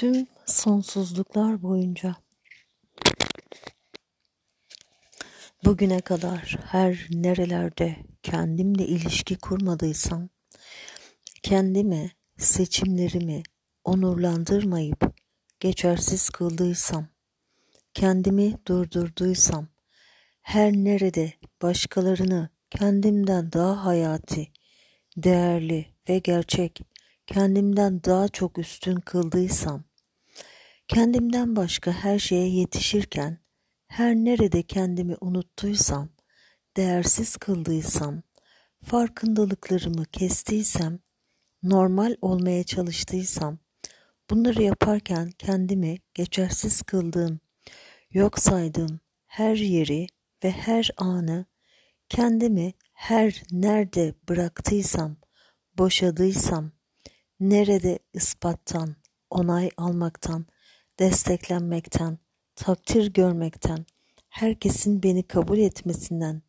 [0.00, 2.16] tüm sonsuzluklar boyunca.
[5.64, 10.28] Bugüne kadar her nerelerde kendimle ilişki kurmadıysam,
[11.42, 13.42] kendime seçimlerimi
[13.84, 15.14] onurlandırmayıp
[15.60, 17.06] geçersiz kıldıysam,
[17.94, 19.68] kendimi durdurduysam,
[20.42, 24.48] her nerede başkalarını kendimden daha hayati,
[25.16, 26.80] değerli ve gerçek,
[27.26, 29.89] kendimden daha çok üstün kıldıysam,
[30.94, 33.38] kendimden başka her şeye yetişirken,
[33.88, 36.08] her nerede kendimi unuttuysam,
[36.76, 38.22] değersiz kıldıysam,
[38.84, 40.98] farkındalıklarımı kestiysem,
[41.62, 43.58] normal olmaya çalıştıysam,
[44.30, 47.40] bunları yaparken kendimi geçersiz kıldığım,
[48.10, 50.06] yok saydığım her yeri
[50.44, 51.46] ve her anı
[52.08, 55.16] kendimi her nerede bıraktıysam,
[55.78, 56.72] boşadıysam,
[57.40, 58.96] nerede ispattan,
[59.30, 60.46] onay almaktan,
[61.00, 62.18] desteklenmekten,
[62.56, 63.86] takdir görmekten,
[64.28, 66.42] herkesin beni kabul etmesinden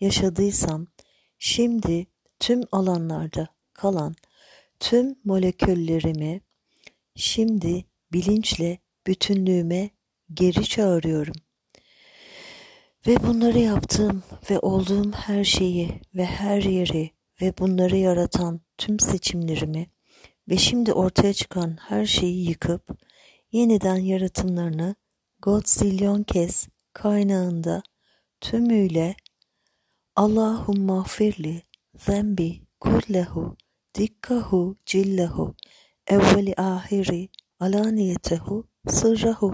[0.00, 0.86] yaşadıysam,
[1.38, 2.06] şimdi
[2.38, 4.14] tüm alanlarda kalan
[4.80, 6.40] tüm moleküllerimi
[7.14, 9.90] şimdi bilinçle bütünlüğüme
[10.34, 11.34] geri çağırıyorum.
[13.06, 17.10] Ve bunları yaptığım ve olduğum her şeyi ve her yeri
[17.42, 19.86] ve bunları yaratan tüm seçimlerimi
[20.48, 23.03] ve şimdi ortaya çıkan her şeyi yıkıp
[23.54, 24.94] yeniden yaratımlarını
[25.42, 27.82] Godzilyon kez kaynağında
[28.40, 29.16] tümüyle
[30.16, 31.62] Allahumma firli
[32.06, 33.56] zembi kullehu
[33.94, 35.54] dikkahu cillehu
[36.06, 37.28] evveli ahiri
[37.60, 39.52] alaniyetehu sırrahu.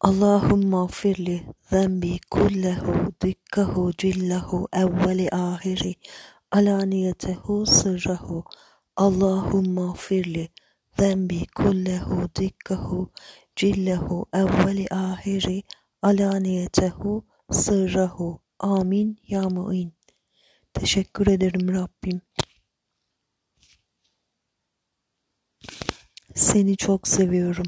[0.00, 5.94] Allahumma firli zembi kullehu dikkahu cillehu evveli ahiri
[6.52, 8.44] alaniyetehu sırrahu.
[8.96, 10.48] Allahumma firli
[10.98, 13.10] zembi kullehu dikkahu
[13.56, 15.62] cillehu evveli ahiri
[16.02, 19.92] alaniyetehu sırrahu amin ya mu'in
[20.74, 22.20] teşekkür ederim Rabbim.
[26.34, 27.66] Seni çok seviyorum